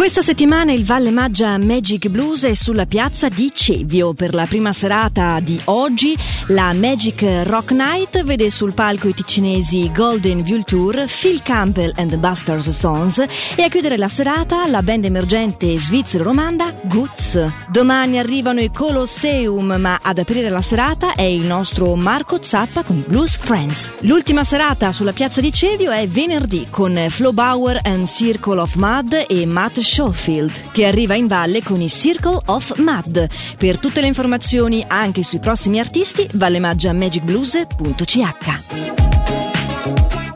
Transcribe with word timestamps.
Questa 0.00 0.22
settimana 0.22 0.72
il 0.72 0.86
Valle 0.86 1.10
Maggia 1.10 1.58
Magic 1.58 2.08
Blues 2.08 2.44
è 2.44 2.54
sulla 2.54 2.86
piazza 2.86 3.28
di 3.28 3.52
Cevio. 3.54 4.14
Per 4.14 4.32
la 4.32 4.46
prima 4.46 4.72
serata 4.72 5.38
di 5.40 5.60
oggi 5.64 6.16
la 6.46 6.72
Magic 6.72 7.22
Rock 7.42 7.72
Night 7.72 8.24
vede 8.24 8.50
sul 8.50 8.72
palco 8.72 9.08
i 9.08 9.14
ticinesi 9.14 9.92
Golden 9.92 10.42
Vulture, 10.42 11.04
Phil 11.04 11.42
Campbell 11.42 11.92
and 11.96 12.08
the 12.08 12.16
Busters 12.16 12.70
Sons 12.70 13.22
e 13.54 13.62
a 13.62 13.68
chiudere 13.68 13.98
la 13.98 14.08
serata 14.08 14.66
la 14.68 14.82
band 14.82 15.04
emergente 15.04 15.78
svizzero-romanda 15.78 16.72
Goods. 16.84 17.46
Domani 17.68 18.18
arrivano 18.18 18.60
i 18.60 18.70
Colosseum, 18.72 19.76
ma 19.78 19.98
ad 20.00 20.16
aprire 20.16 20.48
la 20.48 20.62
serata 20.62 21.12
è 21.12 21.24
il 21.24 21.46
nostro 21.46 21.94
Marco 21.94 22.38
Zappa 22.40 22.82
con 22.84 23.04
Blues 23.06 23.36
Friends. 23.36 23.90
L'ultima 24.00 24.44
serata 24.44 24.92
sulla 24.92 25.12
piazza 25.12 25.42
di 25.42 25.52
Cevio 25.52 25.90
è 25.90 26.08
venerdì 26.08 26.68
con 26.70 26.98
Flo 27.10 27.34
Bauer 27.34 27.80
and 27.82 28.06
Circle 28.06 28.60
of 28.60 28.76
Mud 28.76 29.26
e 29.28 29.44
Matt 29.44 29.88
Schofield, 29.90 30.70
che 30.70 30.86
arriva 30.86 31.16
in 31.16 31.26
valle 31.26 31.64
con 31.64 31.80
i 31.80 31.88
Circle 31.88 32.42
of 32.46 32.78
Mud. 32.78 33.28
Per 33.58 33.78
tutte 33.78 34.00
le 34.00 34.06
informazioni 34.06 34.84
anche 34.86 35.24
sui 35.24 35.40
prossimi 35.40 35.80
artisti, 35.80 36.28
vallemaggiamagicblues.ch. 36.32 39.09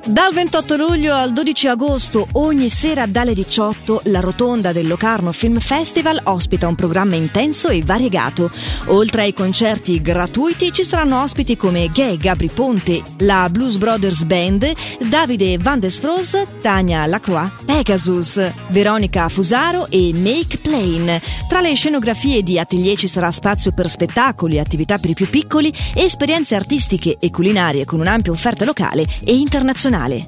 Dal 0.07 0.35
28 0.35 0.77
luglio 0.77 1.15
al 1.15 1.33
12 1.33 1.69
agosto, 1.69 2.29
ogni 2.33 2.69
sera 2.69 3.07
dalle 3.07 3.33
18, 3.33 4.03
la 4.05 4.21
rotonda 4.21 4.71
del 4.71 4.87
Locarno 4.87 5.33
Film 5.33 5.59
Festival 5.61 6.21
ospita 6.25 6.69
un 6.69 6.75
programma 6.75 7.15
intenso 7.15 7.69
e 7.69 7.83
variegato. 7.83 8.51
Oltre 8.89 9.23
ai 9.23 9.33
concerti 9.33 10.02
gratuiti, 10.02 10.73
ci 10.74 10.85
saranno 10.85 11.23
ospiti 11.23 11.57
come 11.57 11.88
Gay 11.88 12.19
Gabri 12.19 12.51
Ponte, 12.52 13.01
la 13.21 13.49
Blues 13.51 13.79
Brothers 13.79 14.24
Band, 14.24 14.71
Davide 15.09 15.57
Van 15.57 15.80
Desfros, 15.80 16.37
Tania 16.61 17.07
Lacroix, 17.07 17.65
Pegasus, 17.65 18.39
Veronica 18.68 19.27
Fusaro 19.30 19.87
e 19.89 20.11
Make 20.13 20.59
Plain. 20.59 21.18
Tra 21.49 21.63
le 21.63 21.73
scenografie 21.73 22.43
di 22.43 22.59
atelier 22.59 22.99
ci 22.99 23.09
sarà 23.09 23.30
spazio 23.30 23.73
per 23.73 23.89
spettacoli, 23.89 24.59
attività 24.59 24.99
per 24.99 25.09
i 25.09 25.15
più 25.15 25.30
piccoli 25.30 25.73
esperienze 25.95 26.55
artistiche 26.55 27.16
e 27.18 27.30
culinarie 27.30 27.87
con 27.87 28.01
un'ampia 28.01 28.33
offerta 28.33 28.66
locale 28.66 29.07
e 29.24 29.35
internazionale 29.35 29.93
canale. 29.95 30.26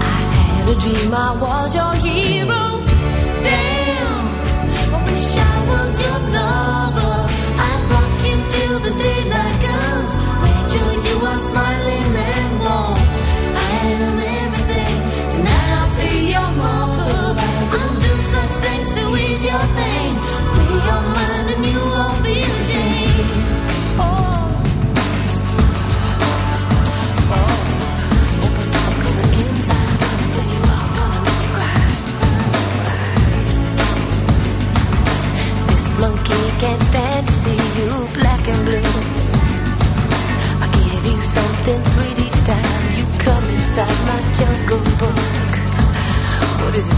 I 0.00 0.18
had 0.38 0.68
a 0.68 0.76
dream 0.78 1.12
I 1.12 1.30
was 1.42 1.74
your 1.74 1.94
hero. 1.94 2.19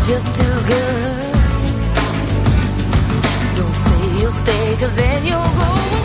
Just 0.06 0.34
too 0.34 0.56
good. 0.66 1.32
Don't 3.56 3.76
say 3.84 4.20
you'll 4.20 4.32
stay, 4.32 4.76
cause 4.78 4.96
then 4.96 5.24
you'll 5.24 5.40
go 5.40 6.01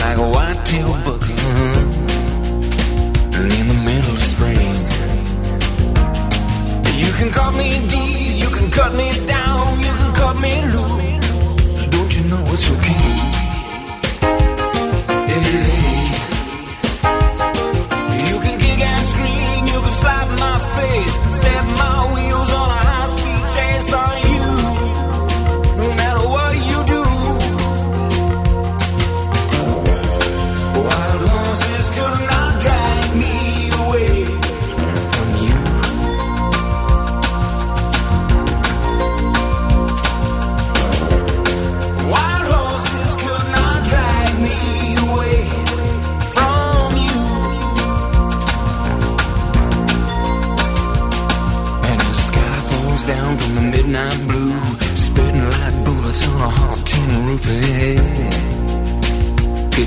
like 0.00 0.18
a 0.18 0.28
white-tailed 0.28 1.04
buck. 1.04 1.22
And 1.28 1.38
uh-huh, 1.48 1.82
in 3.58 3.66
the 3.68 3.74
middle 3.88 4.14
of 4.14 4.22
spring, 4.22 4.74
you 7.02 7.10
can 7.18 7.30
cut 7.30 7.52
me 7.54 7.68
deep, 7.88 8.42
you 8.42 8.50
can 8.56 8.70
cut 8.70 8.92
me 8.94 9.10
down, 9.26 9.78
you 9.78 9.92
can 10.00 10.12
cut 10.14 10.36
me 10.40 10.52
loose. 10.72 11.86
Don't 11.94 12.12
you 12.16 12.22
know 12.30 12.42
it's 12.54 12.70
okay? 12.70 13.04
Yeah. 15.28 15.67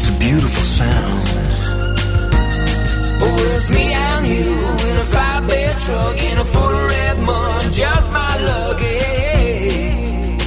It's 0.02 0.10
a 0.10 0.14
beautiful 0.14 0.64
sound. 0.64 1.22
Oh, 3.22 3.54
it's 3.54 3.70
me 3.70 3.94
and 3.94 4.26
you 4.26 4.50
in 4.90 4.98
a 4.98 5.04
five-bed 5.04 5.78
truck 5.78 6.18
in 6.24 6.40
a 6.40 6.44
full 6.44 6.88
red 6.90 7.20
mud, 7.20 7.72
just 7.72 8.12
my 8.12 8.36
luggage. 8.50 10.42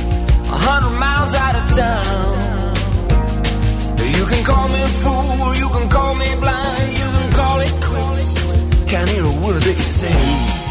A 0.50 0.58
hundred 0.58 0.98
miles 0.98 1.34
out 1.36 1.54
of 1.54 1.66
town. 1.72 2.74
You 4.18 4.26
can 4.26 4.44
call 4.44 4.68
me 4.70 4.82
a 4.82 4.92
fool, 5.04 5.54
you 5.54 5.68
can 5.68 5.88
call 5.88 6.16
me 6.16 6.26
blind, 6.40 6.92
you 6.98 7.08
can 7.16 7.32
call 7.32 7.60
it 7.60 7.74
quits. 7.80 8.90
Can't 8.90 9.08
hear 9.08 9.24
a 9.24 9.36
word 9.46 9.62
that 9.62 9.76
you 9.76 9.88
say. 10.02 10.63